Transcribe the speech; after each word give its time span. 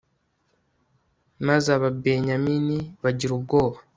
maze 1.47 1.67
ababenyamini 1.77 2.77
bagira 3.03 3.31
ubwoba 3.37 3.77